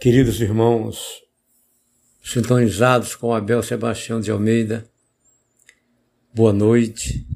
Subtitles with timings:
[0.00, 1.22] Queridos irmãos,
[2.24, 4.88] sintonizados com Abel Sebastião de Almeida,
[6.32, 7.26] boa noite.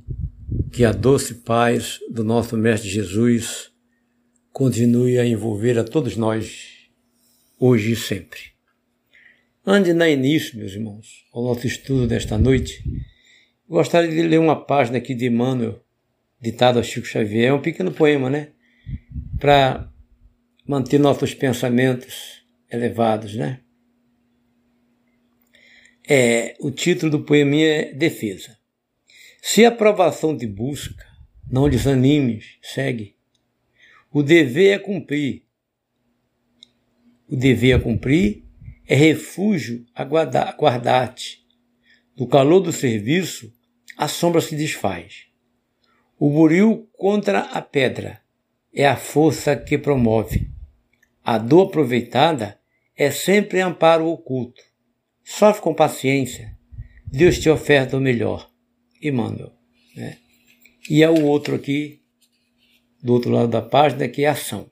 [0.72, 3.70] Que a doce paz do nosso Mestre Jesus
[4.50, 6.88] continue a envolver a todos nós,
[7.60, 8.40] hoje e sempre.
[9.66, 12.82] Antes dar início, meus irmãos, ao nosso estudo desta noite,
[13.68, 15.84] gostaria de ler uma página aqui de Emmanuel,
[16.40, 18.52] ditado a Chico Xavier, é um pequeno poema, né?
[19.38, 19.92] Para
[20.66, 22.42] manter nossos pensamentos
[22.74, 23.60] elevados, né?
[26.06, 28.58] É, o título do poema é Defesa.
[29.40, 31.04] Se a aprovação te busca,
[31.50, 33.16] não desanimes, segue.
[34.10, 35.44] O dever é cumprir.
[37.28, 38.44] O dever a cumprir
[38.86, 41.44] é refúgio a guardar-te.
[42.16, 43.52] No calor do serviço,
[43.96, 45.26] a sombra se desfaz.
[46.18, 48.20] O buril contra a pedra
[48.72, 50.50] é a força que promove.
[51.24, 52.60] A dor aproveitada
[52.96, 54.62] é sempre amparo oculto.
[55.22, 56.56] Sofre com paciência.
[57.06, 58.50] Deus te oferta o melhor.
[59.02, 59.52] Emmanuel.
[59.96, 60.18] Né?
[60.88, 62.00] E é o outro aqui,
[63.02, 64.70] do outro lado da página, que é ação.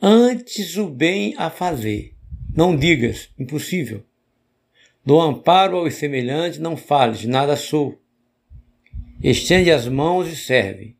[0.00, 2.14] Antes o bem a fazer.
[2.54, 4.04] Não digas, impossível.
[5.04, 8.00] Do amparo aos semelhantes não fales, nada sou.
[9.22, 10.96] Estende as mãos e serve.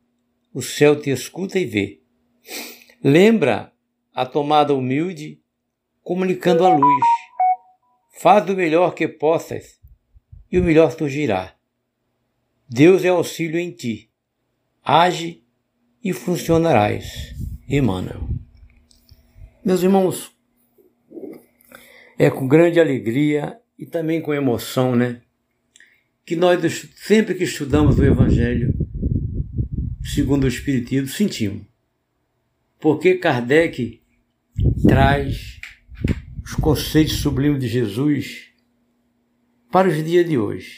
[0.53, 2.01] O céu te escuta e vê.
[3.03, 3.71] Lembra
[4.13, 5.39] a tomada humilde,
[6.07, 7.03] comunicando a luz.
[8.21, 9.77] Faz o melhor que possas
[10.49, 11.53] e o melhor surgirá.
[12.69, 14.09] Deus é auxílio em ti.
[14.81, 15.43] Age
[16.01, 17.35] e funcionarás.
[17.67, 18.29] Emmanuel.
[19.65, 20.31] Meus irmãos,
[22.17, 25.21] é com grande alegria e também com emoção, né?
[26.25, 28.73] Que nós, sempre que estudamos o Evangelho,
[30.01, 31.63] segundo o Espiritismo, sentimos.
[32.79, 34.01] Porque Kardec
[34.87, 35.56] traz
[36.47, 38.53] os conceitos sublimes de Jesus
[39.69, 40.77] para os dias de hoje.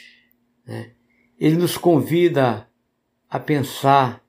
[0.65, 0.93] Né?
[1.39, 2.67] Ele nos convida
[3.29, 4.25] a pensar,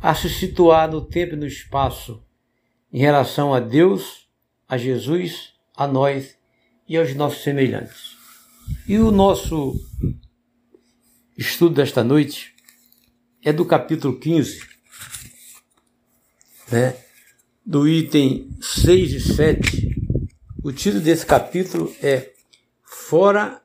[0.00, 2.22] a se situar no tempo e no espaço
[2.92, 4.28] em relação a Deus,
[4.68, 6.38] a Jesus, a nós
[6.88, 8.16] e aos nossos semelhantes.
[8.86, 9.74] E o nosso
[11.36, 12.54] estudo desta noite
[13.42, 14.62] é do capítulo 15,
[16.70, 16.96] né?
[17.66, 19.87] do item 6 e 7,
[20.68, 22.30] o título desse capítulo é
[22.84, 23.62] Fora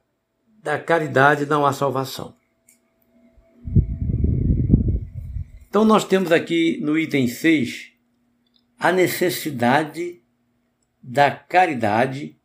[0.63, 2.33] da caridade não há salvação.
[5.67, 7.91] Então nós temos aqui no item 6
[8.79, 10.21] a necessidade
[11.01, 12.37] da caridade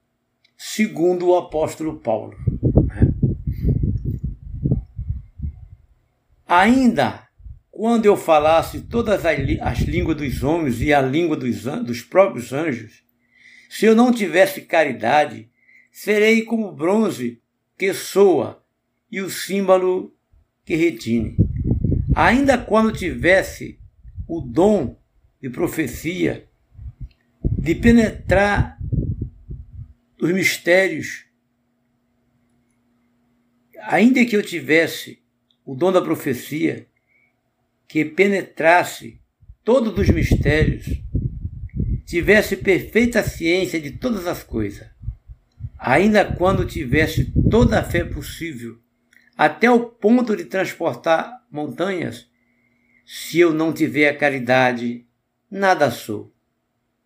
[0.57, 2.37] segundo o apóstolo Paulo.
[2.85, 3.13] Né?
[6.49, 7.29] Ainda
[7.71, 13.07] quando eu falasse todas as línguas dos homens e a língua dos, dos próprios anjos,
[13.69, 15.51] se eu não tivesse caridade,
[15.93, 17.41] serei como bronze
[17.77, 18.65] que soa
[19.11, 20.15] e o símbolo
[20.65, 21.37] que retine.
[22.15, 23.79] Ainda quando tivesse
[24.27, 24.99] o dom
[25.41, 26.49] de profecia,
[27.43, 28.79] de penetrar
[30.21, 31.27] os mistérios,
[33.83, 35.23] ainda que eu tivesse
[35.65, 36.89] o dom da profecia,
[37.87, 39.21] que penetrasse
[39.63, 40.87] todos os mistérios,
[42.09, 44.89] tivesse perfeita ciência de todas as coisas,
[45.79, 48.79] ainda quando tivesse toda a fé possível,
[49.37, 52.27] até o ponto de transportar montanhas,
[53.05, 55.05] se eu não tiver a caridade,
[55.51, 56.33] nada sou.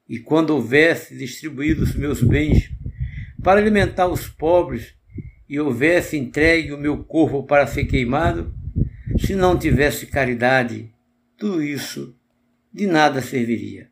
[0.08, 2.70] E quando houvesse distribuído os meus bens
[3.42, 4.94] para alimentar os pobres
[5.48, 8.54] e houvesse entregue o meu corpo para ser queimado,
[9.18, 10.94] se não tivesse caridade,
[11.36, 12.16] tudo isso
[12.72, 13.91] de nada serviria.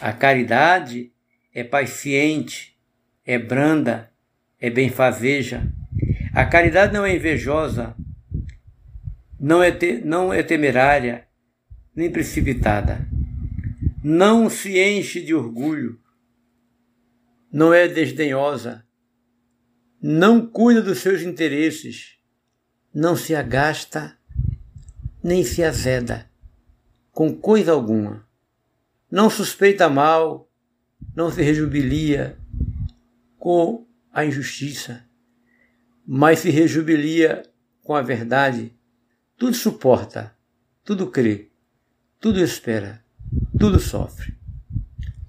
[0.00, 1.12] A caridade
[1.54, 2.76] é paciente,
[3.24, 4.10] é branda,
[4.60, 5.72] é benfazeja.
[6.34, 7.94] A caridade não é invejosa,
[9.38, 11.26] não é, te, não é temerária,
[11.94, 13.06] nem precipitada.
[14.02, 16.00] Não se enche de orgulho,
[17.52, 18.84] não é desdenhosa,
[20.00, 22.18] não cuida dos seus interesses,
[22.92, 24.18] não se agasta
[25.22, 26.28] nem se azeda
[27.12, 28.26] com coisa alguma.
[29.12, 30.50] Não suspeita mal,
[31.14, 32.38] não se rejubilia
[33.38, 35.06] com a injustiça,
[36.06, 37.42] mas se rejubilia
[37.82, 38.74] com a verdade.
[39.36, 40.34] Tudo suporta,
[40.82, 41.50] tudo crê,
[42.18, 43.04] tudo espera,
[43.58, 44.34] tudo sofre.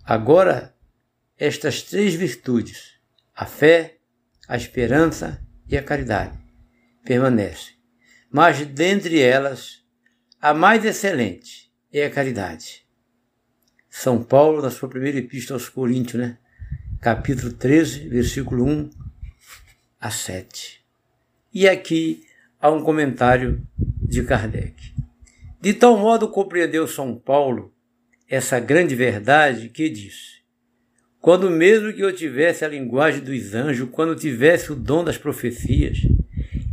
[0.05, 0.73] Agora,
[1.37, 2.93] estas três virtudes,
[3.35, 3.97] a fé,
[4.47, 6.39] a esperança e a caridade,
[7.03, 7.73] permanecem.
[8.31, 9.83] Mas dentre elas,
[10.39, 12.82] a mais excelente é a caridade.
[13.95, 16.39] São Paulo, na sua primeira epístola aos Coríntios, né?
[16.99, 18.89] capítulo 13, versículo 1
[20.01, 20.83] a 7.
[21.53, 22.23] E aqui
[22.59, 24.95] há um comentário de Kardec.
[25.61, 27.71] De tal modo compreendeu São Paulo
[28.27, 30.41] essa grande verdade que disse:
[31.21, 35.99] Quando mesmo que eu tivesse a linguagem dos anjos, quando tivesse o dom das profecias,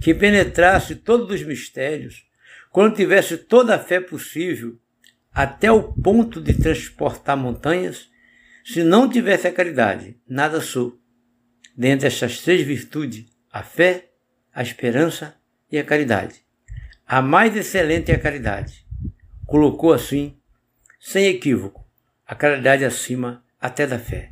[0.01, 2.25] que penetrasse todos os mistérios,
[2.73, 4.81] quando tivesse toda a fé possível,
[5.43, 8.11] até o ponto de transportar montanhas,
[8.63, 11.01] se não tivesse a caridade, nada sou.
[11.75, 14.11] Dentre estas três virtudes, a fé,
[14.53, 15.35] a esperança
[15.73, 16.45] e a caridade.
[17.07, 18.87] A mais excelente é a caridade.
[19.47, 20.37] Colocou assim,
[21.01, 21.89] sem equívoco,
[22.27, 24.31] a caridade acima até da fé.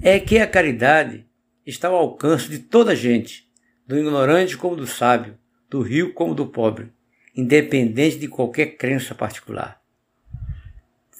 [0.00, 1.26] É que a caridade
[1.66, 3.50] está ao alcance de toda a gente,
[3.86, 6.90] do ignorante como do sábio, do rico como do pobre,
[7.36, 9.84] independente de qualquer crença particular.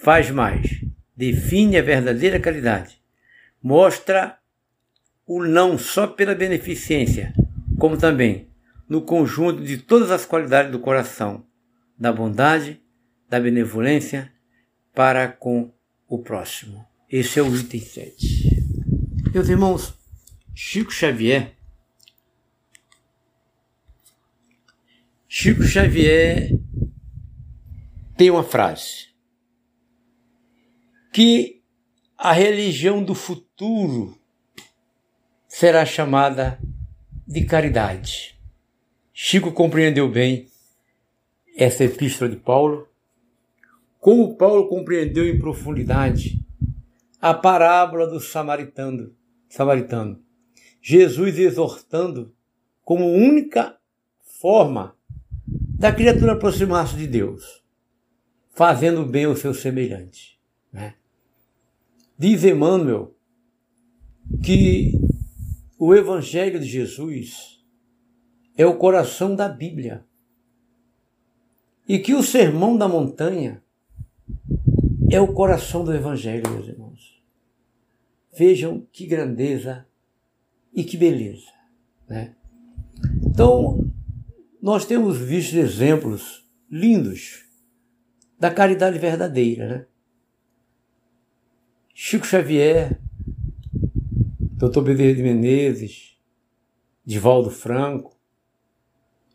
[0.06, 0.85] Faz mais,
[1.17, 3.03] define a verdadeira caridade,
[3.61, 4.38] mostra
[5.26, 7.35] o não só pela beneficência,
[7.76, 8.49] como também
[8.88, 11.44] no conjunto de todas as qualidades do coração,
[11.99, 12.81] da bondade,
[13.29, 14.32] da benevolência
[14.94, 15.75] para com
[16.06, 16.87] o próximo.
[17.11, 18.64] Esse é o item 7.
[19.35, 19.93] Meus irmãos,
[20.55, 21.56] Chico Xavier
[25.29, 26.52] Chico Xavier
[28.17, 29.16] tem uma frase
[31.17, 31.63] que
[32.19, 34.19] a religião do futuro
[35.49, 36.61] será chamada
[37.27, 38.39] de caridade.
[39.15, 40.47] Chico compreendeu bem
[41.57, 42.87] essa epístola de Paulo,
[43.99, 46.39] como Paulo compreendeu em profundidade
[47.19, 49.17] a parábola do samaritano,
[49.49, 50.23] samaritano.
[50.83, 52.35] Jesus exortando
[52.85, 53.79] como única
[54.39, 54.95] forma
[55.49, 57.65] da criatura aproximar-se de Deus,
[58.51, 60.39] fazendo bem ao seu semelhante.
[60.71, 60.95] Né?
[62.19, 63.15] Diz Emmanuel
[64.43, 64.93] que
[65.79, 67.63] o Evangelho de Jesus
[68.57, 70.05] é o coração da Bíblia
[71.87, 73.63] e que o Sermão da Montanha
[75.11, 77.23] é o coração do Evangelho, meus irmãos.
[78.37, 79.87] Vejam que grandeza
[80.73, 81.53] e que beleza.
[82.09, 82.35] Né?
[83.27, 83.93] Então,
[84.61, 87.45] nós temos visto exemplos lindos
[88.39, 89.87] da caridade verdadeira, né?
[91.99, 93.01] Chico Xavier,
[94.39, 94.83] Dr.
[94.83, 96.19] Bezerra de Menezes,
[97.03, 98.21] Divaldo Franco,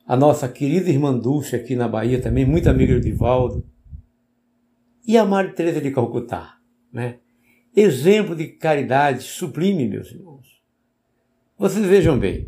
[0.05, 3.65] a nossa querida irmã Dulce aqui na Bahia também, muito amiga do Divaldo,
[5.07, 6.59] e a Maria Teresa de Calcutá,
[6.93, 7.17] né?
[7.75, 10.61] Exemplo de caridade sublime, meus irmãos.
[11.57, 12.45] Vocês vejam bem,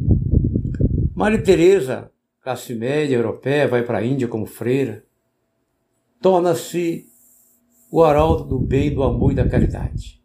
[1.15, 5.03] Maria Teresa classe média europeia, vai para a Índia como freira,
[6.21, 7.11] torna-se
[7.93, 10.19] o arauto do bem, do amor e da caridade.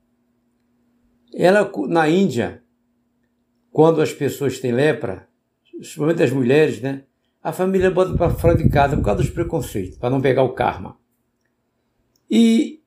[1.34, 2.62] Ela, na Índia,
[3.70, 5.28] quando as pessoas têm lepra,
[5.70, 7.04] principalmente as mulheres, né?
[7.42, 10.54] A família bota para fora de casa por causa dos preconceitos, para não pegar o
[10.54, 10.98] karma.
[12.30, 12.82] E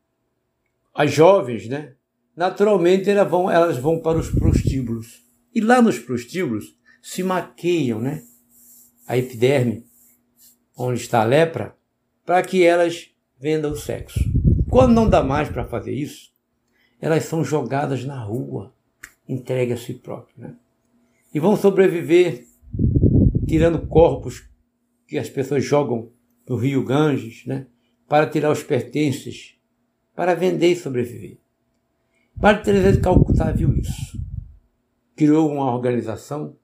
[0.95, 1.93] as jovens, né?
[2.35, 5.21] Naturalmente elas vão, elas vão para os prostíbulos.
[5.53, 8.23] E lá nos prostíbulos se maqueiam, né?
[9.07, 9.85] a epiderme,
[10.75, 11.77] onde está a lepra,
[12.25, 14.40] para que elas vendam o sexo.
[14.71, 16.31] Quando não dá mais para fazer isso,
[17.01, 18.73] elas são jogadas na rua,
[19.27, 20.37] entregues a si próprias.
[20.37, 20.55] Né?
[21.33, 22.45] E vão sobreviver
[23.45, 24.49] tirando corpos
[25.05, 26.09] que as pessoas jogam
[26.47, 27.67] no rio Ganges, né?
[28.07, 29.55] para tirar os pertences,
[30.15, 31.37] para vender e sobreviver.
[32.39, 34.17] Padre Teresa de Calcutá viu isso.
[35.17, 36.55] Criou uma organização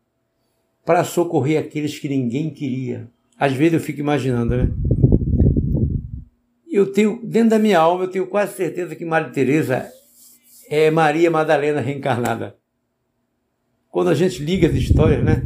[0.86, 3.12] para socorrer aqueles que ninguém queria.
[3.38, 4.72] Às vezes eu fico imaginando, né?
[6.78, 9.92] Eu tenho, dentro da minha alma, eu tenho quase certeza que Maria Teresa
[10.70, 12.56] é Maria Madalena reencarnada.
[13.90, 15.44] Quando a gente liga as histórias, né?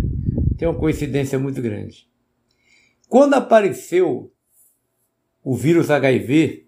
[0.58, 2.06] Tem uma coincidência muito grande.
[3.08, 4.30] Quando apareceu
[5.42, 6.68] o vírus HIV,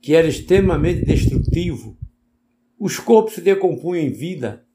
[0.00, 1.98] que era extremamente destrutivo,
[2.80, 4.66] os corpos se decompunham em vida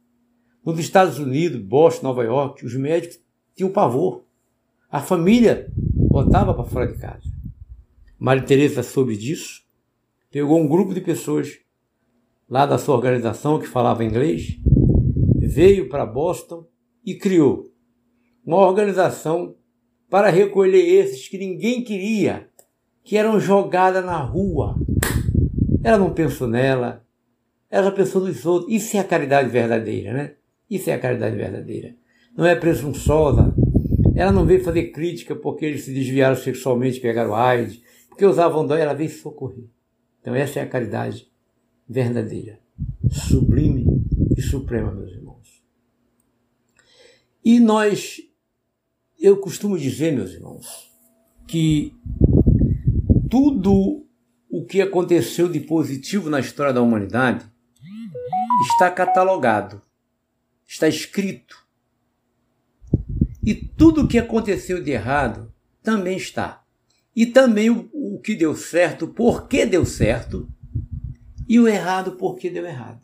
[0.64, 3.20] nos Estados Unidos, Boston, Nova York, os médicos
[3.56, 4.24] tinham pavor.
[4.88, 7.39] A família botava para fora de casa.
[8.20, 9.62] Maria Teresa soube disso,
[10.30, 11.58] pegou um grupo de pessoas
[12.50, 14.60] lá da sua organização que falava inglês,
[15.38, 16.68] veio para Boston
[17.06, 17.72] e criou
[18.46, 19.56] uma organização
[20.10, 22.50] para recolher esses que ninguém queria,
[23.04, 24.76] que eram jogadas na rua.
[25.82, 27.06] Ela não pensou nela,
[27.72, 28.74] ela pensou nos outros.
[28.74, 30.34] Isso é a caridade verdadeira, né?
[30.70, 31.96] Isso é a caridade verdadeira.
[32.36, 33.54] Não é presunçosa.
[34.16, 37.82] Ela não veio fazer crítica porque eles se desviaram sexualmente, pegaram AIDS,
[38.20, 39.64] porque usavam dó, ela veio socorrer.
[40.20, 41.32] Então essa é a caridade
[41.88, 42.60] verdadeira,
[43.10, 43.86] sublime
[44.36, 45.64] e suprema, meus irmãos.
[47.42, 48.20] E nós,
[49.18, 50.92] eu costumo dizer, meus irmãos,
[51.48, 51.96] que
[53.30, 54.06] tudo
[54.50, 57.50] o que aconteceu de positivo na história da humanidade
[58.70, 59.82] está catalogado,
[60.68, 61.56] está escrito.
[63.42, 66.59] E tudo o que aconteceu de errado também está.
[67.20, 70.50] E também o, o que deu certo, por que deu certo,
[71.50, 73.02] e o errado, por que deu errado.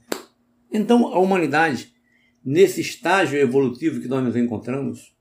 [0.72, 1.94] Então, a humanidade,
[2.42, 5.14] nesse estágio evolutivo que nós nos encontramos,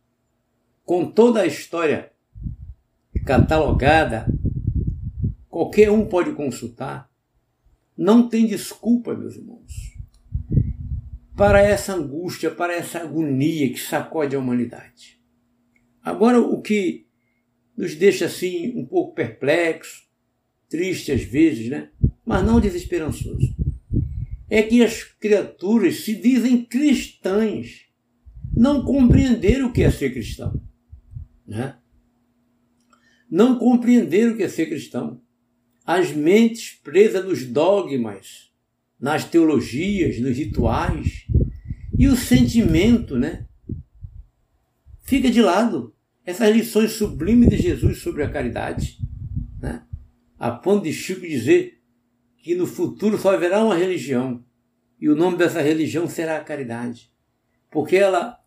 [0.85, 2.13] com toda a história
[3.27, 4.29] catalogada,
[5.49, 7.11] qualquer um pode consultar,
[7.99, 9.99] não tem desculpa, meus irmãos,
[11.37, 15.21] para essa angústia, para essa agonia que sacode a humanidade.
[16.01, 17.04] Agora, o que
[17.76, 20.04] nos deixa assim um pouco perplexo,
[20.69, 21.90] triste às vezes, né?
[22.25, 23.54] mas não desesperançoso,
[24.49, 27.87] é que as criaturas se dizem cristãs,
[28.57, 30.62] não compreenderam o que é ser cristão.
[31.47, 31.76] Né?
[33.31, 35.21] Não compreenderam o que é ser cristão.
[35.85, 38.50] As mentes presas nos dogmas,
[38.99, 41.26] nas teologias, nos rituais,
[41.99, 43.47] e o sentimento, né?
[45.02, 45.94] Fica de lado.
[46.25, 48.99] Essas lições sublimes de Jesus sobre a caridade,
[49.61, 49.85] né?
[50.38, 51.83] a ponto de Chico dizer
[52.38, 54.45] que no futuro só haverá uma religião,
[54.99, 57.12] e o nome dessa religião será a caridade,
[57.71, 58.38] porque ela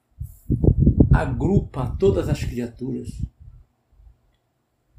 [1.14, 3.10] agrupa todas as criaturas.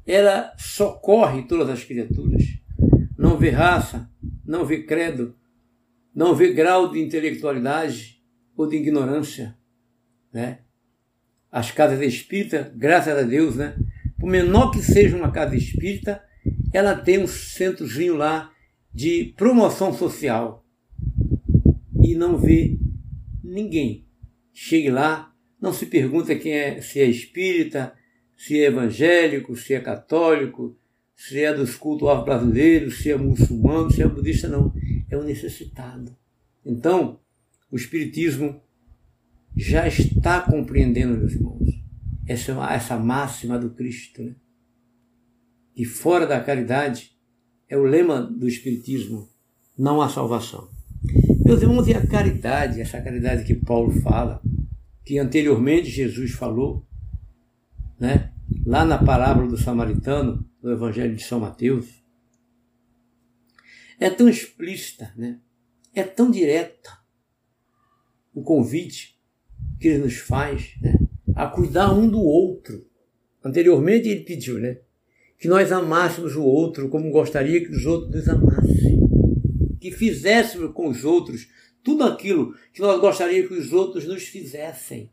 [0.05, 2.43] Ela socorre todas as criaturas.
[3.17, 4.09] Não vê raça,
[4.45, 5.35] não vê credo,
[6.15, 8.23] não vê grau de intelectualidade
[8.55, 9.57] ou de ignorância.
[10.33, 10.59] Né?
[11.51, 13.75] As casas espíritas, graças a Deus, né?
[14.19, 16.21] por menor que seja uma casa espírita,
[16.73, 18.51] ela tem um centrozinho lá
[18.93, 20.65] de promoção social
[22.03, 22.77] e não vê
[23.43, 24.05] ninguém.
[24.53, 27.93] Chegue lá, não se pergunta quem é, se é espírita,
[28.35, 30.77] se é evangélico, se é católico,
[31.15, 34.73] se é dos cultos brasileiros, se é muçulmano, se é budista, não.
[35.09, 36.15] É o necessitado.
[36.65, 37.19] Então,
[37.71, 38.61] o Espiritismo
[39.59, 41.67] já está compreendendo, meus irmãos,
[42.25, 44.33] essa, essa máxima do Cristo, né?
[45.75, 47.11] E fora da caridade
[47.67, 49.29] é o lema do Espiritismo,
[49.77, 50.69] não há salvação.
[51.45, 54.41] Meus irmãos, e a caridade, essa caridade que Paulo fala,
[55.05, 56.87] que anteriormente Jesus falou,
[57.99, 58.31] né?
[58.65, 62.01] lá na parábola do samaritano, do Evangelho de São Mateus,
[63.99, 65.39] é tão explícita, né?
[65.93, 66.97] é tão direta
[68.33, 69.18] o convite
[69.79, 70.99] que ele nos faz né?
[71.35, 72.85] a cuidar um do outro.
[73.43, 74.79] Anteriormente ele pediu né?
[75.37, 78.99] que nós amássemos o outro como gostaria que os outros nos amassem.
[79.79, 81.47] Que fizéssemos com os outros
[81.83, 85.09] tudo aquilo que nós gostaríamos que os outros nos fizessem.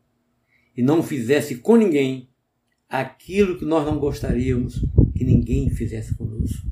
[0.77, 2.29] E não fizesse com ninguém
[2.89, 4.85] aquilo que nós não gostaríamos
[5.15, 6.67] que ninguém fizesse conosco.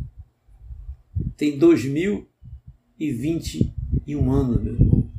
[1.37, 5.11] Tem 2021 anos, meu irmão,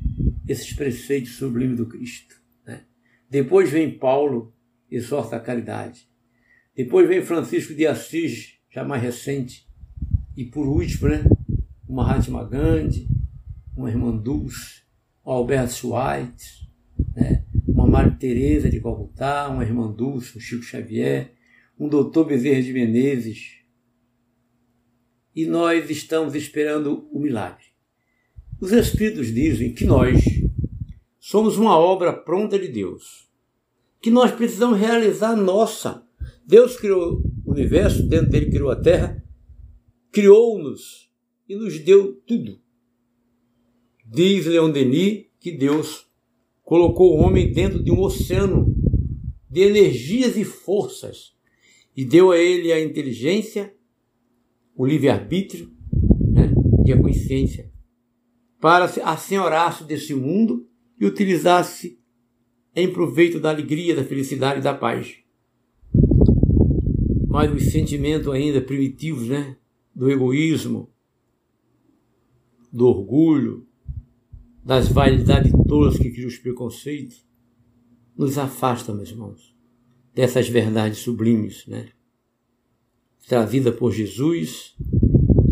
[0.47, 2.35] esses preceitos sublimes do Cristo.
[3.29, 4.53] Depois vem Paulo,
[4.89, 6.07] exorta a caridade.
[6.75, 9.67] Depois vem Francisco de Assis, já mais recente.
[10.35, 11.23] E por último, né,
[11.87, 13.07] uma Mahatma Gandhi,
[13.75, 14.83] uma irmã Dulce,
[15.25, 16.67] um Alberto Schweitzer,
[17.15, 21.31] né, uma Maria Teresa de Calcutá, uma irmã Dulce, um Chico Xavier,
[21.79, 23.59] um doutor Bezerra de Menezes.
[25.35, 27.65] E nós estamos esperando o milagre.
[28.59, 30.23] Os Espíritos dizem que nós
[31.27, 33.27] somos uma obra pronta de Deus,
[33.99, 36.07] que nós precisamos realizar nossa.
[36.45, 39.25] Deus criou o universo, dentro dele criou a terra,
[40.11, 41.11] criou-nos
[41.49, 42.61] e nos deu tudo.
[44.05, 46.05] Diz Leon Denis que Deus
[46.61, 48.75] colocou o homem dentro de um oceano
[49.49, 51.35] de energias e forças
[51.97, 53.75] e deu a ele a inteligência,
[54.75, 55.71] o livre-arbítrio
[56.31, 56.53] né,
[56.85, 57.73] e a consciência
[58.61, 61.99] para assenhorar-se desse mundo e utilizar-se
[62.75, 65.17] em proveito da alegria, da felicidade e da paz.
[67.27, 69.57] Mas os sentimentos ainda primitivos, né,
[69.93, 70.89] do egoísmo,
[72.71, 73.67] do orgulho,
[74.63, 77.25] das vaidades tolas que criam os preconceitos,
[78.17, 79.55] nos afastam, meus irmãos,
[80.13, 81.89] dessas verdades sublimes, né?
[83.27, 84.75] Trazida por Jesus,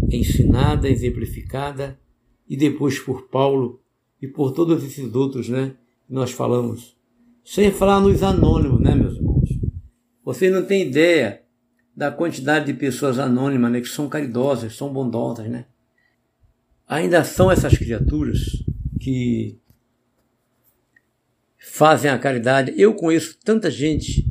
[0.09, 1.99] ensinada, exemplificada,
[2.47, 3.82] e depois por Paulo
[4.23, 5.75] e por todos esses outros, né?
[6.07, 6.95] Que nós falamos.
[7.43, 9.49] Sem falar nos anônimos, né, meus irmãos?
[10.23, 11.43] Vocês não têm ideia
[11.93, 13.81] da quantidade de pessoas anônimas, né?
[13.81, 15.65] Que são caridosas, são bondosas, né?
[16.87, 18.39] Ainda são essas criaturas
[18.97, 19.59] que
[21.57, 22.73] fazem a caridade.
[22.77, 24.25] Eu conheço tanta gente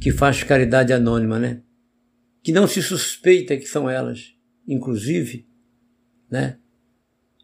[0.00, 1.60] que faz caridade anônima, né?
[2.40, 4.32] Que não se suspeita que são elas,
[4.68, 5.44] inclusive,
[6.30, 6.56] né?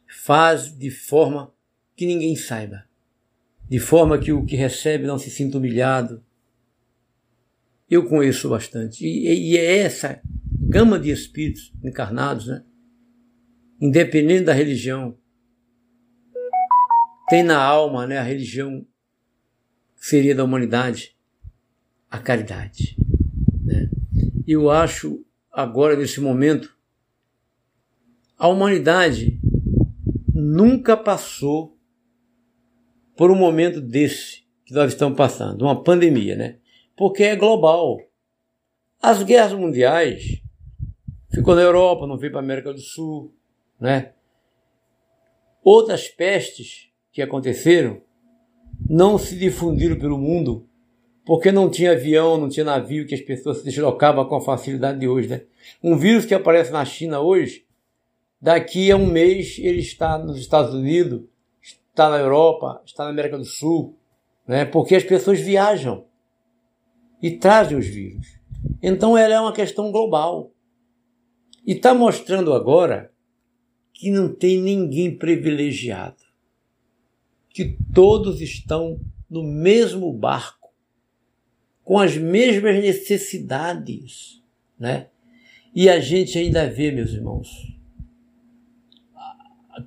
[0.07, 1.53] Faz de forma
[2.01, 2.87] que ninguém saiba,
[3.69, 6.25] de forma que o que recebe não se sinta humilhado.
[7.91, 9.05] Eu conheço bastante.
[9.05, 12.65] E, e é essa gama de espíritos encarnados, né?
[13.79, 15.19] Independente da religião,
[17.29, 18.87] tem na alma, né, a religião
[19.95, 21.15] seria da humanidade,
[22.11, 22.97] a caridade.
[23.63, 23.91] Né?
[24.47, 26.75] Eu acho agora nesse momento
[28.39, 29.39] a humanidade
[30.33, 31.79] nunca passou
[33.21, 36.57] por um momento desse que nós estamos passando, uma pandemia, né?
[36.97, 37.99] Porque é global.
[38.99, 40.41] As guerras mundiais
[41.31, 43.35] ficou na Europa, não veio para a América do Sul,
[43.79, 44.15] né?
[45.63, 48.01] Outras pestes que aconteceram
[48.89, 50.67] não se difundiram pelo mundo
[51.27, 54.99] porque não tinha avião, não tinha navio que as pessoas se deslocavam com a facilidade
[54.99, 55.29] de hoje.
[55.29, 55.43] Né?
[55.83, 57.67] Um vírus que aparece na China hoje,
[58.41, 61.29] daqui a um mês ele está nos Estados Unidos,
[61.91, 63.97] está na Europa, está na América do Sul,
[64.47, 64.65] né?
[64.65, 66.07] porque as pessoas viajam
[67.23, 68.27] e trazem os vírus.
[68.83, 70.51] Então ela é uma questão global.
[71.67, 73.13] E está mostrando agora
[73.93, 76.31] que não tem ninguém privilegiado
[77.51, 80.71] que todos estão no mesmo barco,
[81.85, 84.43] com as mesmas necessidades,
[84.79, 85.09] né?
[85.75, 87.49] E a gente ainda vê, meus irmãos,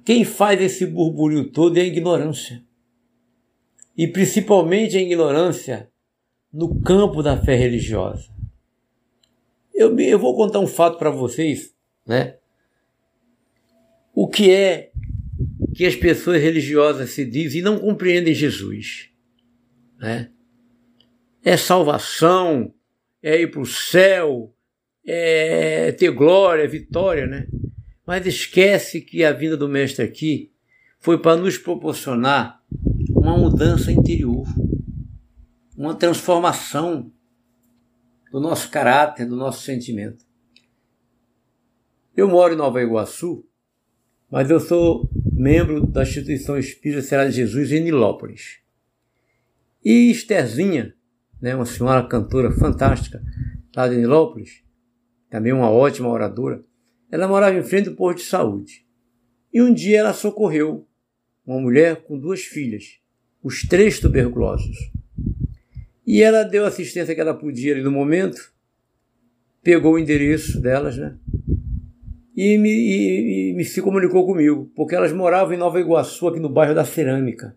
[0.03, 2.63] quem faz esse burburinho todo é a ignorância.
[3.97, 5.89] E principalmente a ignorância
[6.51, 8.29] no campo da fé religiosa.
[9.73, 11.73] Eu, eu vou contar um fato para vocês,
[12.05, 12.37] né?
[14.13, 14.91] O que é
[15.73, 19.09] que as pessoas religiosas se dizem e não compreendem Jesus.
[19.97, 20.29] Né?
[21.43, 22.73] É salvação,
[23.21, 24.53] é ir para o céu,
[25.05, 27.47] é ter glória, vitória, né?
[28.05, 30.51] Mas esquece que a vinda do Mestre aqui
[30.99, 32.61] foi para nos proporcionar
[33.09, 34.45] uma mudança interior,
[35.77, 37.11] uma transformação
[38.31, 40.25] do nosso caráter, do nosso sentimento.
[42.15, 43.45] Eu moro em Nova Iguaçu,
[44.29, 48.59] mas eu sou membro da instituição Espírita Será de Jesus em Nilópolis.
[49.83, 50.95] E Estherzinha,
[51.41, 53.21] né, uma senhora cantora fantástica
[53.75, 54.63] lá de Nilópolis,
[55.29, 56.63] também uma ótima oradora,
[57.13, 58.83] ela morava em frente do posto de saúde.
[59.53, 60.87] E um dia ela socorreu
[61.45, 62.99] uma mulher com duas filhas,
[63.43, 64.75] os três tuberculosos.
[66.07, 68.51] E ela deu a assistência que ela podia ali no momento,
[69.61, 71.15] pegou o endereço delas, né?
[72.35, 76.39] e me, e, e me se comunicou comigo, porque elas moravam em Nova Iguaçu, aqui
[76.39, 77.55] no bairro da Cerâmica.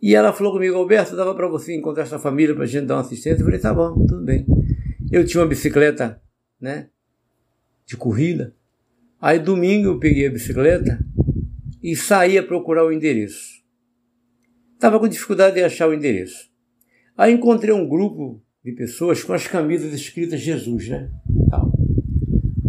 [0.00, 2.94] E ela falou comigo, Alberto, dava para você encontrar essa família para a gente dar
[2.94, 3.40] uma assistência?
[3.40, 4.46] Eu falei, tá bom, tudo bem.
[5.10, 6.22] Eu tinha uma bicicleta,
[6.60, 6.88] né,
[7.86, 8.54] de corrida.
[9.20, 10.98] Aí domingo eu peguei a bicicleta
[11.82, 13.62] e saí a procurar o endereço.
[14.74, 16.50] Estava com dificuldade de achar o endereço.
[17.16, 21.10] Aí encontrei um grupo de pessoas com as camisas escritas Jesus, né?
[21.50, 21.72] Tal.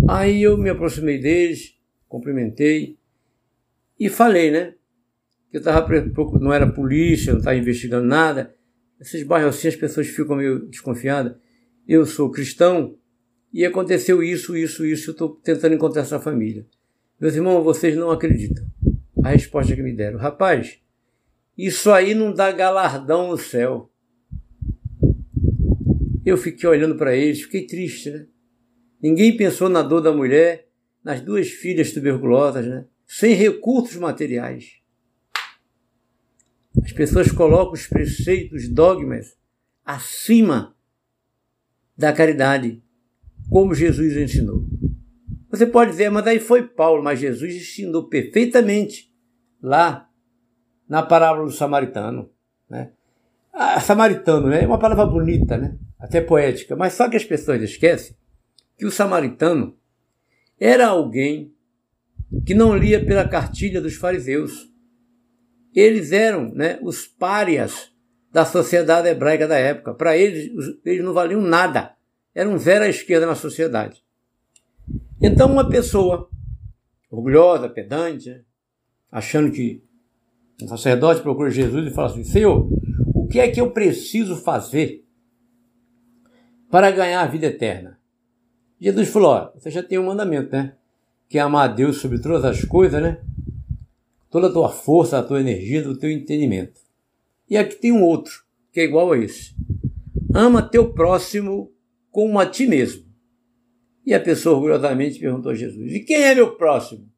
[0.08, 1.76] Aí eu me aproximei deles,
[2.08, 2.98] cumprimentei
[4.00, 4.74] e falei, né?
[5.50, 5.88] Que eu tava,
[6.40, 8.56] não era polícia, não estava investigando nada.
[9.00, 11.36] Esses bairros assim as pessoas ficam meio desconfiadas.
[11.88, 12.96] Eu sou cristão
[13.54, 15.12] e aconteceu isso, isso, isso.
[15.12, 16.66] Estou tentando encontrar essa família.
[17.20, 18.66] Meus irmãos, vocês não acreditam.
[19.24, 20.18] A resposta que me deram.
[20.18, 20.80] Rapaz,
[21.58, 23.92] isso aí não dá galardão no céu.
[26.26, 28.26] Eu fiquei olhando para eles, fiquei triste, né?
[29.02, 30.70] Ninguém pensou na dor da mulher,
[31.04, 32.86] nas duas filhas tuberculosas, né?
[33.06, 34.82] sem recursos materiais.
[36.84, 39.38] As pessoas colocam os preceitos, dogmas,
[39.86, 40.76] acima
[41.96, 42.82] da caridade,
[43.50, 44.66] como Jesus ensinou.
[45.50, 49.14] Você pode dizer, mas aí foi Paulo, mas Jesus ensinou perfeitamente
[49.62, 50.10] lá
[50.90, 52.30] na parábola do samaritano.
[52.70, 52.92] Né?
[53.54, 54.64] A samaritano né?
[54.64, 55.78] é uma palavra bonita, né?
[56.00, 58.16] até poética, mas só que as pessoas esquecem
[58.78, 59.78] que o samaritano
[60.60, 61.54] era alguém
[62.46, 64.70] que não lia pela cartilha dos fariseus.
[65.74, 67.92] Eles eram né, os párias
[68.32, 69.94] da sociedade hebraica da época.
[69.94, 70.52] Para eles,
[70.84, 71.96] eles não valiam nada.
[72.34, 74.04] Eram zero à esquerda na sociedade.
[75.22, 76.30] Então, uma pessoa
[77.10, 78.42] orgulhosa, pedante, né,
[79.12, 79.84] achando que
[80.62, 82.68] um sacerdote procura Jesus e fala assim: Senhor,
[83.14, 85.06] o que é que eu preciso fazer
[86.70, 88.00] para ganhar a vida eterna?
[88.80, 90.76] Jesus falou: ó, você já tem um mandamento, né?
[91.30, 93.22] Que é amar a Deus sobre todas as coisas, né?
[94.30, 96.82] Toda a tua força, a tua energia, o teu entendimento.
[97.50, 99.56] E aqui tem um outro, que é igual a esse.
[100.34, 101.72] Ama teu próximo
[102.14, 103.04] como a ti mesmo.
[104.06, 107.10] E a pessoa orgulhosamente perguntou a Jesus: E quem é meu próximo?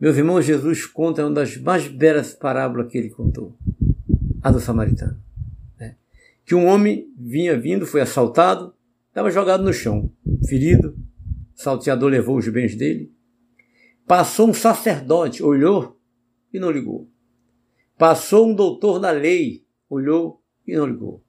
[0.00, 3.58] Meus irmãos, Jesus conta uma das mais belas parábolas que ele contou,
[4.42, 5.20] a do samaritano.
[5.78, 5.96] Né?
[6.44, 8.72] Que um homem vinha vindo, foi assaltado,
[9.08, 10.12] estava jogado no chão,
[10.46, 10.96] ferido,
[11.56, 13.12] o salteador levou os bens dele.
[14.06, 15.98] Passou um sacerdote, olhou
[16.52, 17.10] e não ligou.
[17.98, 21.25] Passou um doutor da lei, olhou e não ligou.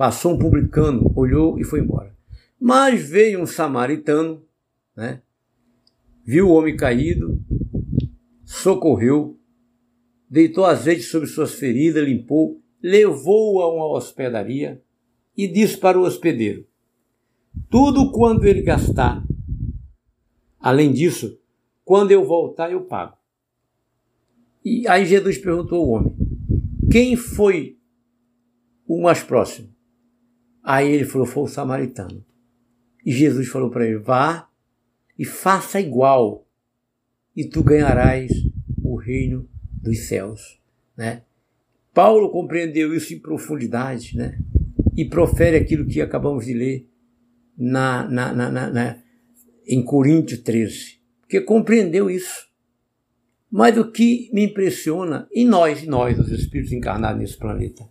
[0.00, 2.16] Passou um publicano, olhou e foi embora.
[2.58, 4.42] Mas veio um samaritano,
[4.96, 5.20] né?
[6.24, 7.38] viu o homem caído,
[8.42, 9.38] socorreu,
[10.26, 14.82] deitou azeite sobre suas feridas, limpou, levou-o a uma hospedaria
[15.36, 16.66] e disse para o hospedeiro:
[17.68, 19.22] Tudo quanto ele gastar,
[20.58, 21.38] além disso,
[21.84, 23.18] quando eu voltar, eu pago.
[24.64, 26.16] E aí Jesus perguntou ao homem:
[26.90, 27.78] Quem foi
[28.88, 29.69] o mais próximo?
[30.62, 32.24] Aí ele falou: Foi o samaritano.
[33.04, 34.48] E Jesus falou para ele: Vá
[35.18, 36.46] e faça igual
[37.36, 38.30] e tu ganharás
[38.82, 39.48] o reino
[39.82, 40.60] dos céus.
[40.96, 41.22] Né?
[41.94, 44.38] Paulo compreendeu isso em profundidade né?
[44.96, 46.88] e profere aquilo que acabamos de ler
[47.56, 48.98] na, na, na, na
[49.66, 52.48] em Coríntios 13, porque compreendeu isso.
[53.50, 57.88] Mas o que me impressiona em nós, nós, os espíritos encarnados nesse planeta,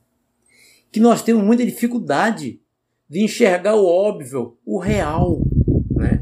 [0.91, 2.61] que nós temos muita dificuldade
[3.07, 5.41] de enxergar o óbvio, o real.
[5.91, 6.21] Né?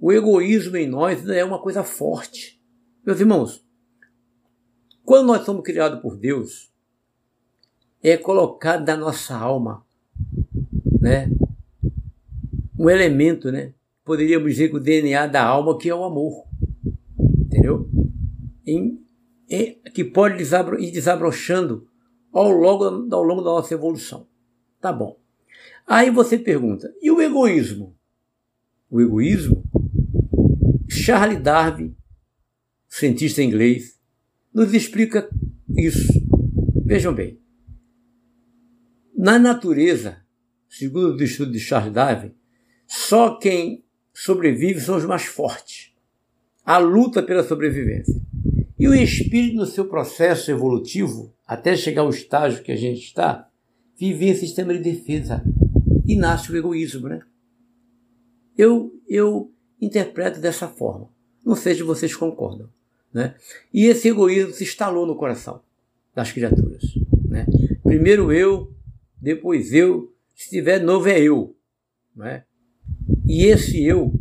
[0.00, 2.60] O egoísmo em nós é uma coisa forte.
[3.04, 3.64] Meus irmãos,
[5.04, 6.72] quando nós somos criados por Deus,
[8.02, 9.84] é colocado na nossa alma,
[11.00, 11.30] né?
[12.78, 13.72] Um elemento, né?
[14.04, 16.44] Poderíamos dizer que o DNA da alma que é o amor,
[17.18, 17.88] entendeu?
[18.66, 19.02] Em,
[19.48, 21.86] em, que pode ir desabrochando
[22.34, 24.26] ao longo, ao longo da nossa evolução.
[24.80, 25.18] Tá bom.
[25.86, 27.96] Aí você pergunta, e o egoísmo?
[28.90, 29.62] O egoísmo
[30.88, 31.94] Charles Darwin,
[32.88, 33.98] cientista inglês,
[34.52, 35.28] nos explica
[35.76, 36.12] isso.
[36.84, 37.40] Vejam bem.
[39.16, 40.18] Na natureza,
[40.68, 42.34] segundo o estudo de Charles Darwin,
[42.86, 45.92] só quem sobrevive são os mais fortes.
[46.64, 48.14] A luta pela sobrevivência.
[48.78, 53.48] E o espírito, no seu processo evolutivo, até chegar ao estágio que a gente está,
[53.96, 55.44] vive em sistema de defesa.
[56.06, 57.20] E nasce o egoísmo, né?
[58.58, 61.08] Eu, eu interpreto dessa forma.
[61.44, 62.68] Não sei se vocês concordam.
[63.12, 63.34] Né?
[63.72, 65.62] E esse egoísmo se instalou no coração
[66.14, 66.82] das criaturas.
[67.28, 67.46] Né?
[67.82, 68.72] Primeiro eu,
[69.20, 71.56] depois eu, se tiver novo é eu.
[72.14, 72.44] Né?
[73.26, 74.12] E esse eu,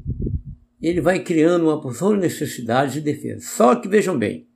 [0.84, 3.40] ele vai criando uma porção de necessidades de defesa.
[3.42, 4.48] Só que vejam bem,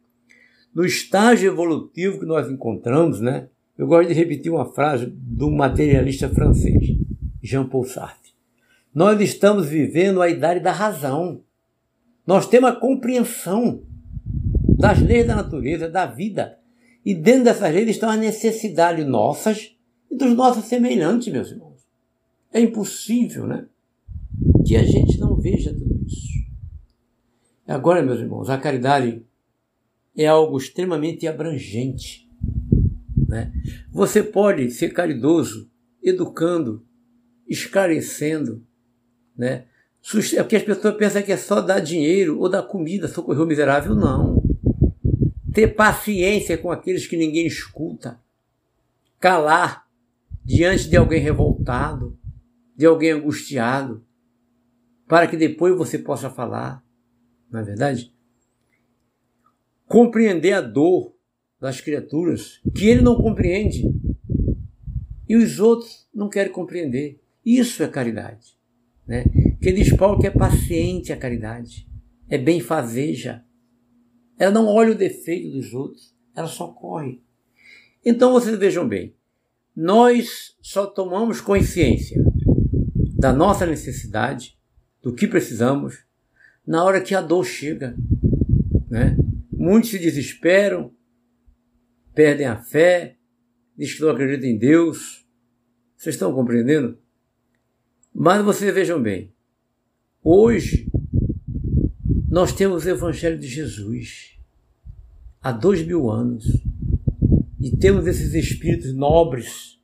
[0.75, 3.47] no estágio evolutivo que nós encontramos, né?
[3.77, 6.97] eu gosto de repetir uma frase do materialista francês,
[7.41, 8.33] Jean-Paul Sartre.
[8.93, 11.41] Nós estamos vivendo a idade da razão.
[12.25, 13.83] Nós temos a compreensão
[14.77, 16.59] das leis da natureza, da vida.
[17.05, 19.77] E dentro dessas leis estão as necessidades nossas
[20.11, 21.87] e dos nossos semelhantes, meus irmãos.
[22.51, 23.65] É impossível, né?
[24.65, 25.86] Que a gente não veja tudo.
[27.67, 29.25] Agora, meus irmãos, a caridade
[30.15, 32.29] é algo extremamente abrangente.
[33.27, 33.51] Né?
[33.91, 35.69] Você pode ser caridoso,
[36.01, 36.85] educando,
[37.47, 38.65] esclarecendo,
[39.37, 39.65] né?
[40.35, 43.45] É porque as pessoas pensam que é só dar dinheiro ou dar comida, socorrer o
[43.45, 43.93] miserável.
[43.93, 44.41] Não.
[45.53, 48.17] Ter paciência com aqueles que ninguém escuta.
[49.19, 49.85] Calar
[50.45, 52.17] diante de alguém revoltado,
[52.73, 54.01] de alguém angustiado,
[55.07, 56.86] para que depois você possa falar.
[57.51, 58.13] Não é verdade?
[59.85, 61.15] Compreender a dor
[61.59, 63.83] das criaturas que ele não compreende
[65.27, 67.21] e os outros não querem compreender.
[67.45, 68.57] Isso é caridade.
[69.05, 69.25] Né?
[69.61, 71.89] Que diz Paulo que é paciente a caridade,
[72.29, 73.43] é bem fazeja.
[74.37, 77.21] Ela não olha o defeito dos outros, ela só corre.
[78.05, 79.15] Então vocês vejam bem,
[79.75, 82.23] nós só tomamos consciência
[83.17, 84.57] da nossa necessidade,
[85.01, 86.05] do que precisamos,
[86.67, 87.95] na hora que a dor chega.
[88.89, 89.17] Né?
[89.51, 90.93] Muitos se desesperam,
[92.13, 93.17] perdem a fé,
[93.77, 95.25] dizem que não acreditam em Deus.
[95.95, 96.97] Vocês estão compreendendo?
[98.13, 99.33] Mas vocês vejam bem,
[100.23, 100.91] hoje
[102.29, 104.37] nós temos o Evangelho de Jesus
[105.41, 106.45] há dois mil anos
[107.59, 109.79] e temos esses espíritos nobres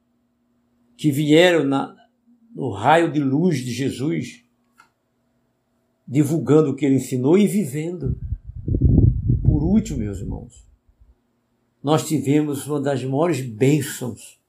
[0.98, 1.96] que vieram na,
[2.56, 4.43] no raio de luz de Jesus,
[6.08, 8.20] divulgando o que ele ensinou e vivendo.
[9.42, 10.68] Por último, meus irmãos,
[11.84, 14.40] nós tivemos uma das maiores bênçãos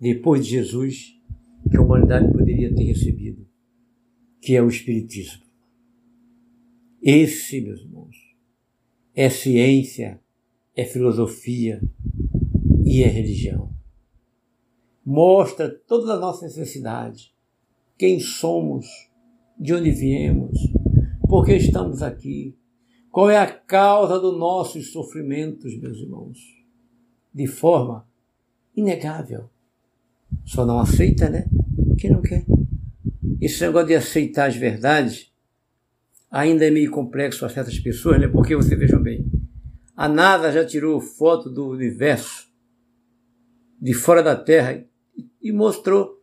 [0.00, 1.16] depois de Jesus
[1.70, 3.46] que a humanidade poderia ter recebido,
[4.40, 5.42] que é o Espiritismo.
[7.00, 8.16] Esse, meus irmãos,
[9.14, 10.20] é ciência,
[10.74, 11.80] é filosofia
[12.84, 13.72] e é religião.
[15.04, 17.34] Mostra toda a nossa necessidade,
[17.98, 18.86] quem somos,
[19.58, 20.58] de onde viemos,
[21.32, 22.54] por que estamos aqui,
[23.10, 26.38] qual é a causa dos nossos sofrimentos, meus irmãos,
[27.32, 28.06] de forma
[28.76, 29.48] inegável.
[30.44, 31.46] Só não aceita, né?
[31.96, 32.44] Quem não quer.
[33.40, 35.32] Esse negócio de aceitar as verdades
[36.30, 38.28] ainda é meio complexo para certas pessoas, né?
[38.28, 39.24] Porque você vejam bem,
[39.96, 42.46] a NASA já tirou foto do universo
[43.80, 44.84] de fora da Terra
[45.40, 46.22] e mostrou.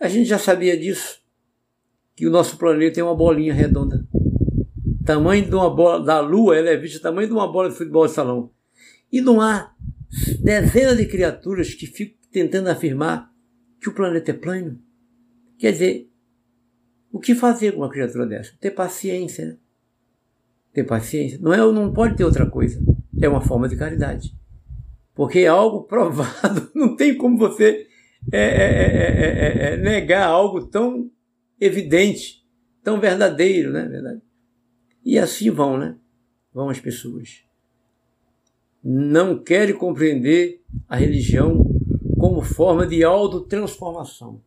[0.00, 1.20] A gente já sabia disso,
[2.16, 4.08] que o nosso planeta é uma bolinha redonda.
[5.08, 8.06] Tamanho de uma bola da Lua, ela é vista tamanho de uma bola de futebol
[8.06, 8.50] de salão.
[9.10, 9.74] E não há
[10.42, 13.32] dezenas de criaturas que ficam tentando afirmar
[13.80, 14.78] que o planeta é plano.
[15.56, 16.10] Quer dizer,
[17.10, 18.52] o que fazer com uma criatura dessa?
[18.60, 19.56] Ter paciência, né?
[20.74, 21.38] Ter paciência.
[21.40, 22.78] Não, é, não pode ter outra coisa.
[23.18, 24.36] É uma forma de caridade.
[25.14, 26.70] Porque é algo provado.
[26.76, 27.86] Não tem como você
[28.30, 31.10] é, é, é, negar algo tão
[31.58, 32.46] evidente,
[32.84, 33.88] tão verdadeiro, né?
[33.88, 34.27] Verdade.
[35.04, 35.96] E assim vão, né?
[36.52, 37.44] Vão as pessoas.
[38.82, 41.64] Não querem compreender a religião
[42.18, 44.42] como forma de autotransformação,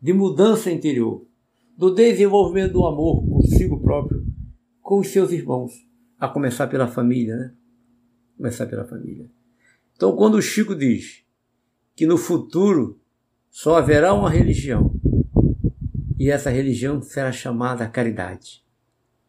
[0.00, 1.26] de mudança interior,
[1.76, 4.26] do desenvolvimento do amor consigo próprio,
[4.80, 5.72] com os seus irmãos,
[6.18, 7.54] a começar pela família, né?
[8.36, 9.30] Começar pela família.
[9.94, 11.24] Então, quando o Chico diz
[11.94, 13.00] que no futuro
[13.50, 14.92] só haverá uma religião
[16.18, 18.64] e essa religião será chamada caridade,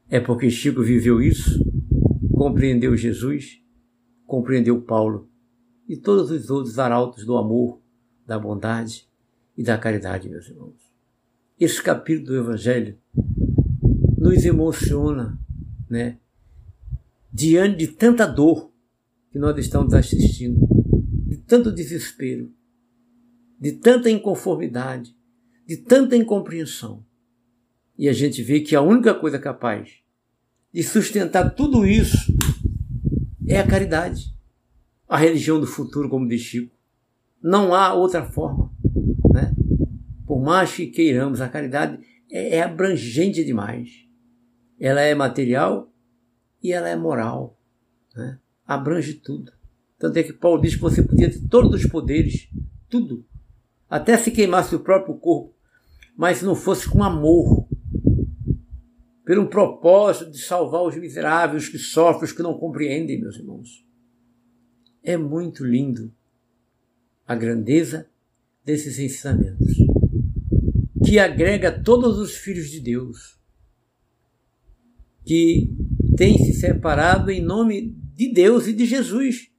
[0.09, 1.63] é porque Chico viveu isso,
[2.33, 3.61] compreendeu Jesus,
[4.25, 5.29] compreendeu Paulo
[5.87, 7.79] e todos os outros arautos do amor,
[8.25, 9.07] da bondade
[9.55, 10.93] e da caridade, meus irmãos.
[11.59, 12.97] Esse capítulo do Evangelho
[14.17, 15.39] nos emociona,
[15.89, 16.17] né?
[17.31, 18.71] Diante de tanta dor
[19.31, 20.59] que nós estamos assistindo,
[21.27, 22.51] de tanto desespero,
[23.59, 25.15] de tanta inconformidade,
[25.67, 27.05] de tanta incompreensão.
[27.99, 29.91] E a gente vê que a única coisa capaz
[30.73, 32.33] de sustentar tudo isso
[33.47, 34.33] é a caridade
[35.09, 36.77] a religião do futuro, como diz Chico.
[37.41, 38.71] Não há outra forma.
[39.33, 39.51] Né?
[40.27, 41.99] Por mais que queiramos, a caridade
[42.31, 44.07] é, é abrangente demais.
[44.79, 45.91] Ela é material
[46.61, 47.59] e ela é moral.
[48.15, 48.37] Né?
[48.67, 49.51] Abrange tudo.
[49.97, 52.47] Tanto é que Paulo diz que você podia ter todos os poderes,
[52.87, 53.25] tudo.
[53.89, 55.55] Até se queimasse o próprio corpo,
[56.15, 57.58] mas se não fosse com amor,
[59.29, 63.85] pelo propósito de salvar os miseráveis que sofrem, os que não compreendem, meus irmãos.
[65.03, 66.11] É muito lindo
[67.27, 68.09] a grandeza
[68.65, 69.77] desses ensinamentos,
[71.05, 73.39] que agrega todos os filhos de Deus,
[75.23, 75.77] que
[76.17, 79.51] têm se separado em nome de Deus e de Jesus.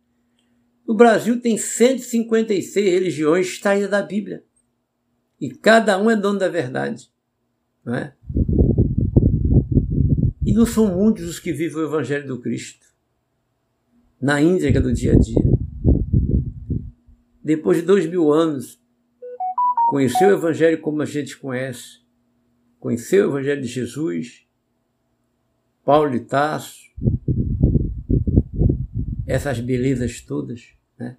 [0.85, 4.45] O Brasil tem 156 religiões extraídas da Bíblia.
[5.41, 7.09] E cada um é dono da verdade.
[7.85, 8.17] Não é?
[10.51, 12.85] E não são muitos os que vivem o Evangelho do Cristo
[14.21, 15.45] na íntegra do dia a dia.
[17.41, 18.83] Depois de dois mil anos,
[19.91, 22.01] conheceu o Evangelho como a gente conhece,
[22.81, 24.45] conheceu o Evangelho de Jesus,
[25.85, 26.81] Paulo de Tarso,
[29.29, 31.17] essas belezas todas, né?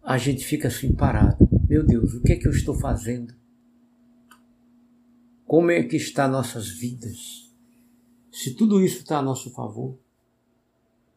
[0.00, 1.48] a gente fica assim parado.
[1.68, 3.34] Meu Deus, o que é que eu estou fazendo?
[5.44, 7.45] Como é que está nossas vidas?
[8.36, 9.98] Se tudo isso está a nosso favor,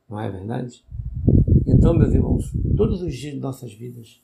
[0.09, 0.85] não é verdade?
[1.67, 4.23] Então, meus irmãos, todos os dias de nossas vidas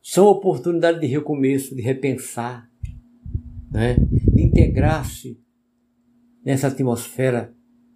[0.00, 2.70] são oportunidade de recomeço, de repensar,
[3.68, 3.96] né?
[3.96, 5.42] de integrar-se
[6.44, 7.52] nessa atmosfera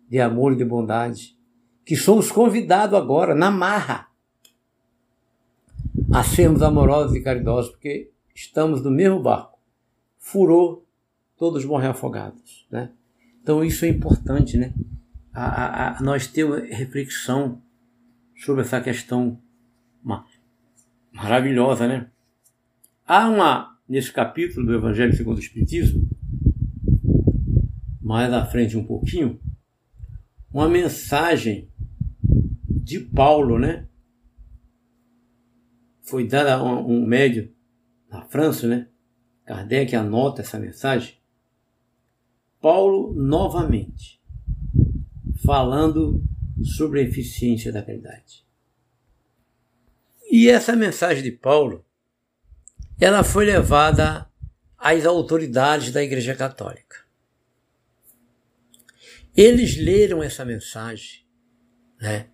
[0.08, 1.38] de amor e de bondade,
[1.84, 4.08] que somos convidados agora, na marra,
[6.12, 9.60] a sermos amorosos e caridosos, porque estamos no mesmo barco.
[10.18, 10.84] Furou,
[11.36, 12.66] todos morrem afogados.
[12.68, 12.92] Né?
[13.42, 14.72] Então isso é importante, né?
[15.32, 17.62] a, a, a nós ter reflexão
[18.36, 19.40] sobre essa questão
[21.12, 22.10] maravilhosa, né?
[23.06, 26.08] Há uma, nesse capítulo do Evangelho segundo o Espiritismo,
[28.00, 29.40] mais à frente um pouquinho,
[30.52, 31.70] uma mensagem
[32.68, 33.88] de Paulo, né?
[36.02, 37.48] Foi dada a um, um médium
[38.10, 38.88] na França, né?
[39.46, 41.21] Kardec anota essa mensagem.
[42.62, 44.22] Paulo novamente
[45.44, 46.22] falando
[46.62, 48.46] sobre a eficiência da caridade.
[50.30, 51.84] E essa mensagem de Paulo,
[53.00, 54.30] ela foi levada
[54.78, 57.04] às autoridades da Igreja Católica.
[59.36, 61.26] Eles leram essa mensagem,
[62.00, 62.30] né,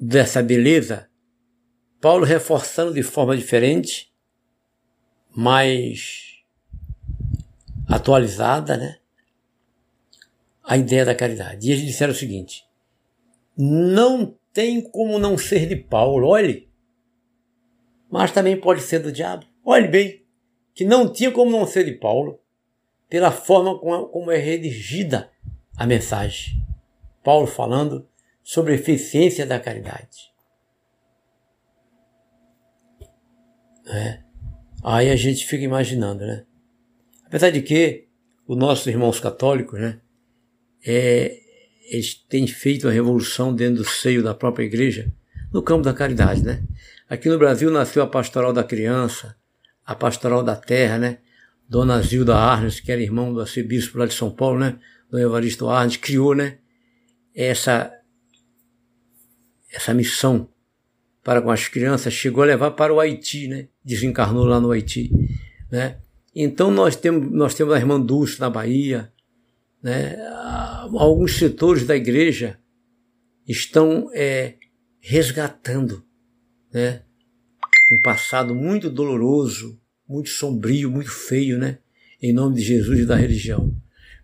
[0.00, 1.10] dessa beleza,
[2.00, 4.14] Paulo reforçando de forma diferente,
[5.30, 6.33] mais
[7.88, 8.98] atualizada, né,
[10.62, 11.68] a ideia da caridade.
[11.68, 12.66] E eles disseram o seguinte:
[13.56, 16.70] não tem como não ser de Paulo, olhe,
[18.10, 19.46] mas também pode ser do diabo.
[19.64, 20.24] Olhe bem,
[20.74, 22.40] que não tinha como não ser de Paulo,
[23.08, 25.30] pela forma como é redigida
[25.76, 26.62] a mensagem.
[27.22, 28.08] Paulo falando
[28.42, 30.32] sobre a eficiência da caridade.
[33.86, 34.22] É.
[34.82, 36.44] Aí a gente fica imaginando, né?
[37.34, 38.04] Apesar de que
[38.46, 39.98] os nossos irmãos católicos, né,
[40.86, 41.36] é,
[41.90, 45.12] eles têm feito uma revolução dentro do seio da própria igreja
[45.52, 46.62] no campo da caridade, né?
[47.08, 49.34] Aqui no Brasil nasceu a pastoral da criança,
[49.84, 51.18] a pastoral da terra, né?
[51.68, 54.78] Dona Zilda Arnes, que era irmão do arcebispo lá de São Paulo, né?
[55.10, 56.58] Dom Evaristo Arnes, criou, né?
[57.34, 57.92] Essa,
[59.72, 60.48] essa missão
[61.24, 63.66] para com as crianças, chegou a levar para o Haiti, né?
[63.84, 65.10] Desencarnou lá no Haiti,
[65.68, 65.96] né?
[66.34, 69.12] Então nós temos, nós temos a irmã Dulce na Bahia,
[69.82, 70.16] né?
[70.94, 72.58] Alguns setores da igreja
[73.46, 74.54] estão é,
[75.00, 76.02] resgatando
[76.72, 77.02] né?
[77.92, 81.78] um passado muito doloroso, muito sombrio, muito feio, né?
[82.20, 83.74] em nome de Jesus e da religião.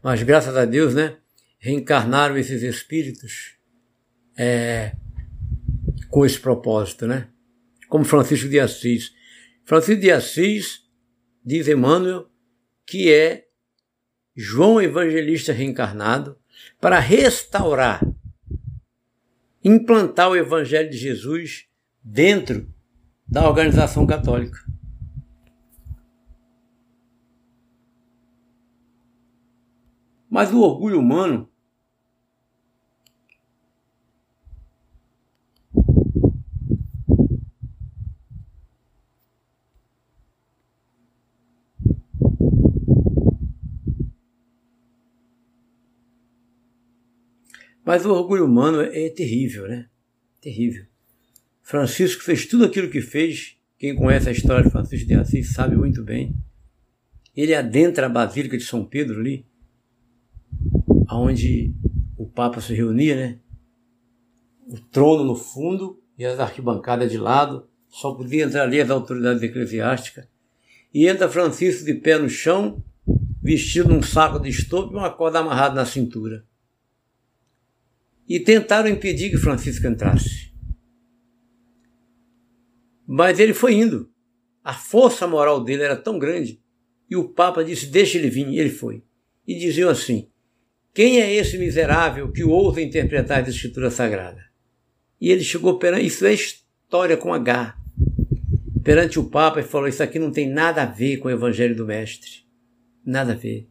[0.02, 1.16] Mas graças a Deus, né?
[1.58, 3.56] reencarnaram esses espíritos
[4.36, 4.96] é,
[6.08, 7.28] com esse propósito, né?
[7.88, 9.12] como Francisco de Assis.
[9.64, 10.80] Francisco de Assis,
[11.44, 12.28] diz Emmanuel,
[12.86, 13.46] que é
[14.34, 16.38] João Evangelista reencarnado
[16.80, 18.00] para restaurar,
[19.62, 21.66] implantar o Evangelho de Jesus
[22.02, 22.72] dentro
[23.26, 24.58] da organização católica.
[30.28, 31.50] Mas o orgulho humano
[47.84, 49.86] Mas o orgulho humano é terrível, né?
[50.40, 50.84] Terrível.
[51.62, 53.56] Francisco fez tudo aquilo que fez.
[53.78, 56.34] Quem conhece a história de Francisco de Assis sabe muito bem.
[57.34, 59.46] Ele adentra a Basílica de São Pedro ali,
[61.10, 61.74] onde
[62.18, 63.38] o Papa se reunia, né?
[64.68, 67.66] O trono no fundo e as arquibancadas de lado.
[67.88, 70.28] Só podia entrar ali as autoridades eclesiásticas.
[70.92, 72.84] E entra Francisco de pé no chão,
[73.42, 76.44] vestido num saco de estopa e uma corda amarrada na cintura
[78.30, 80.52] e tentaram impedir que Francisco entrasse.
[83.04, 84.08] Mas ele foi indo.
[84.62, 86.62] A força moral dele era tão grande
[87.10, 88.46] e o Papa disse: Deixa ele vir.
[88.48, 89.02] E ele foi.
[89.44, 90.30] E diziam assim:
[90.94, 94.44] Quem é esse miserável que ousa interpretar a Escritura Sagrada?
[95.20, 96.06] E ele chegou perante.
[96.06, 97.76] Isso é história com H.
[98.84, 101.74] Perante o Papa e falou: Isso aqui não tem nada a ver com o Evangelho
[101.74, 102.44] do Mestre.
[103.04, 103.68] Nada a ver.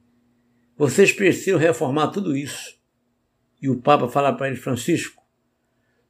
[0.75, 2.78] Vocês precisam reformar tudo isso.
[3.61, 5.21] E o Papa fala para ele, Francisco,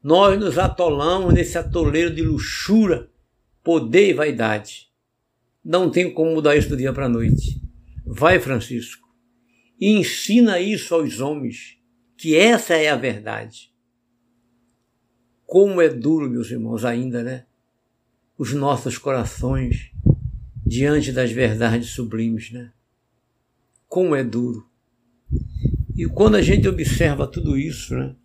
[0.01, 3.09] nós nos atolamos nesse atoleiro de luxúria,
[3.63, 4.89] poder e vaidade.
[5.63, 7.61] Não tem como mudar isso do dia para a noite.
[8.05, 9.07] Vai, Francisco,
[9.79, 11.77] e ensina isso aos homens,
[12.17, 13.73] que essa é a verdade.
[15.45, 17.45] Como é duro, meus irmãos, ainda, né?
[18.37, 19.91] Os nossos corações
[20.65, 22.71] diante das verdades sublimes, né?
[23.87, 24.69] Como é duro.
[25.99, 28.15] E quando a gente observa tudo isso, né,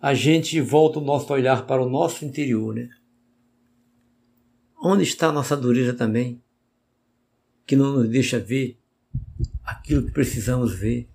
[0.00, 2.72] a gente volta o nosso olhar para o nosso interior.
[2.76, 2.88] Né?
[4.80, 6.40] Onde está a nossa dureza também?
[7.66, 8.78] Que não nos deixa ver
[9.64, 11.10] aquilo que precisamos ver.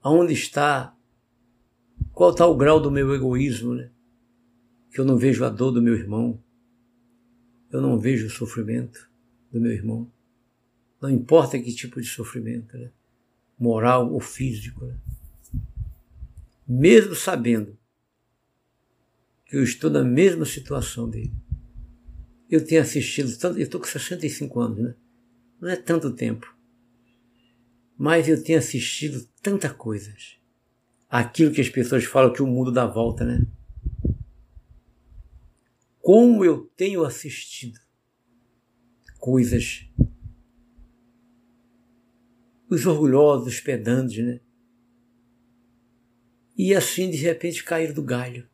[0.00, 0.96] Aonde está?
[2.14, 3.90] Qual está o grau do meu egoísmo, né?
[4.90, 6.42] Que eu não vejo a dor do meu irmão.
[7.70, 9.10] Eu não vejo o sofrimento
[9.52, 10.10] do meu irmão.
[11.02, 12.90] Não importa que tipo de sofrimento, né?
[13.58, 14.84] Moral ou físico.
[14.84, 14.98] Né?
[16.66, 17.76] Mesmo sabendo
[19.46, 21.32] que eu estou na mesma situação dele.
[22.50, 24.94] Eu tenho assistido tanto, eu estou com 65 anos, né?
[25.60, 26.54] Não é tanto tempo.
[27.96, 30.38] Mas eu tenho assistido tantas coisas.
[31.10, 33.44] Aquilo que as pessoas falam que o mundo dá volta, né?
[36.00, 37.78] Como eu tenho assistido
[39.18, 39.86] coisas
[42.68, 44.40] os orgulhosos, os pedantes, né?
[46.56, 48.48] E assim, de repente, caíram do galho.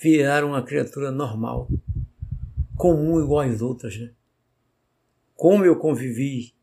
[0.00, 1.68] Viraram uma criatura normal,
[2.76, 3.98] comum igual às outras.
[3.98, 4.12] Né?
[5.34, 6.54] Como eu convivi,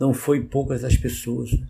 [0.00, 1.52] não foi poucas as pessoas.
[1.52, 1.68] Né?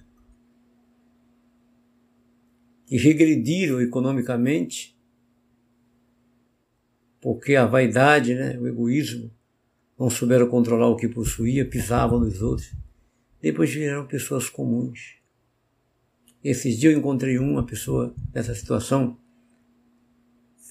[2.87, 4.97] Que regrediram economicamente,
[7.20, 9.32] porque a vaidade, né, o egoísmo,
[9.99, 12.86] não souberam controlar o que possuía, pisavam nos outros.
[13.41, 15.16] Depois viraram pessoas comuns.
[16.43, 19.18] Esses dias eu encontrei uma pessoa nessa situação.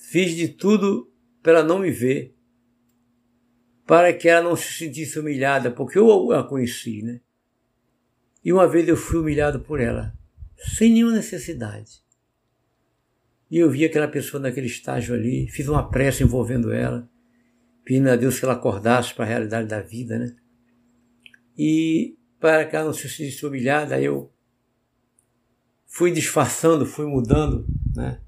[0.10, 1.12] Fiz de tudo
[1.42, 2.36] para ela não me ver,
[3.86, 7.22] para que ela não se sentisse humilhada, porque eu a conheci, né?
[8.44, 10.14] E uma vez eu fui humilhado por ela,
[10.58, 12.04] sem nenhuma necessidade.
[13.50, 17.10] E eu vi aquela pessoa naquele estágio ali, fiz uma prece envolvendo ela
[17.86, 20.36] pedindo a Deus que ela acordasse para a realidade da vida, né?
[21.56, 24.32] E para que ela não se sentisse humilhada, eu
[25.88, 27.66] fui disfarçando, fui mudando,
[27.96, 28.22] né?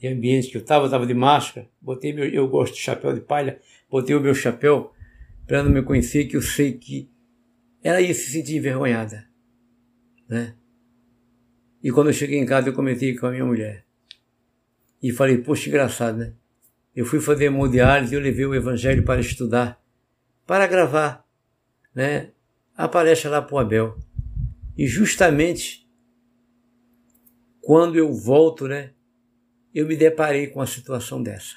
[0.00, 3.14] De ambiente que eu estava, eu estava de máscara, botei meu, eu gosto de chapéu
[3.14, 4.92] de palha, botei o meu chapéu
[5.46, 7.08] para não me conhecer, que eu sei que
[7.84, 9.28] ela ia se sentir envergonhada,
[10.28, 10.56] né?
[11.80, 13.86] E quando eu cheguei em casa, eu comentei com a minha mulher.
[15.00, 16.32] E falei, poxa, engraçado, né?
[16.96, 19.80] Eu fui fazer hemodiálise e eu levei o evangelho para estudar,
[20.44, 21.24] para gravar,
[21.94, 22.32] né,
[22.82, 23.96] a palestra lá para o Abel.
[24.76, 25.88] E justamente
[27.60, 28.90] quando eu volto, né,
[29.72, 31.54] eu me deparei com uma situação dessa.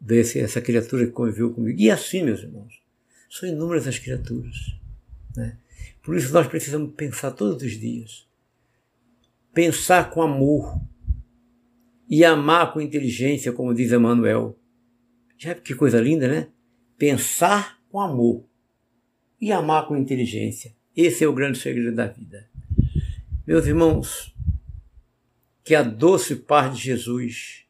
[0.00, 1.80] Desse, essa criatura que conviveu comigo.
[1.80, 2.82] E assim, meus irmãos,
[3.30, 4.56] são inúmeras as criaturas.
[5.36, 5.56] Né?
[6.02, 8.28] Por isso nós precisamos pensar todos os dias.
[9.52, 10.80] Pensar com amor,
[12.10, 14.58] e amar com inteligência, como diz Emmanuel.
[15.38, 16.48] Já que coisa linda, né?
[16.98, 18.44] Pensar com amor
[19.44, 20.74] e amar com inteligência.
[20.96, 22.48] Esse é o grande segredo da vida.
[23.46, 24.34] Meus irmãos,
[25.62, 27.66] que a doce paz de Jesus,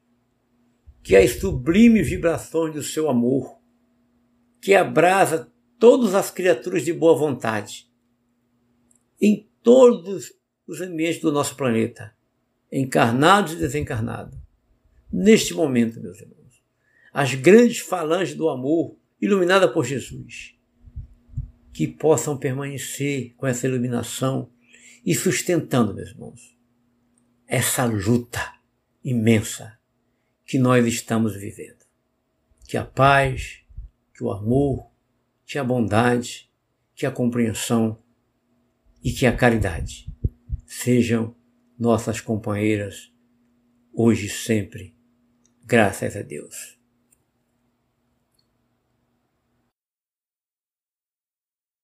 [1.03, 3.59] que as sublimes vibrações do seu amor,
[4.61, 7.91] que abrasa todas as criaturas de boa vontade,
[9.21, 10.33] em todos
[10.69, 12.17] os ambientes do nosso planeta,
[12.71, 14.39] encarnados e desencarnados.
[15.13, 16.63] Neste momento, meus irmãos,
[17.13, 20.55] as grandes falanges do amor, iluminadas por Jesus,
[21.75, 24.49] que possam permanecer com essa iluminação
[25.05, 26.57] e sustentando, meus irmãos,
[27.49, 28.55] essa luta
[29.03, 29.77] imensa
[30.47, 31.85] que nós estamos vivendo.
[32.69, 33.65] Que a paz,
[34.15, 34.89] que o amor,
[35.45, 36.49] que a bondade,
[36.95, 38.01] que a compreensão
[39.03, 40.07] e que a caridade
[40.65, 41.37] sejam
[41.77, 43.13] nossas companheiras,
[43.93, 44.97] hoje e sempre.
[45.67, 46.74] Graças a Deus.